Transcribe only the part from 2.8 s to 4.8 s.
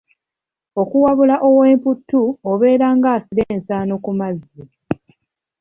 nga asira ensaano ku mazzi.